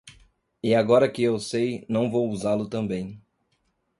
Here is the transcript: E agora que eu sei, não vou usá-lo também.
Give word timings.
E 0.63 0.73
agora 0.73 1.07
que 1.07 1.21
eu 1.21 1.37
sei, 1.37 1.85
não 1.87 2.09
vou 2.09 2.27
usá-lo 2.31 2.67
também. 2.67 3.21